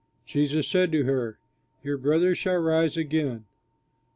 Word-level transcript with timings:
Jesus 0.25 0.67
said 0.67 0.91
to 0.93 1.03
her, 1.03 1.37
"Your 1.83 1.95
brother 1.99 2.33
shall 2.33 2.57
rise 2.57 2.97
again." 2.97 3.45